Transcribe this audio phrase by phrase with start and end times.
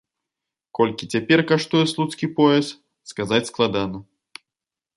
[0.79, 2.67] Колькі цяпер каштуе слуцкі пояс,
[3.13, 3.97] сказаць складана.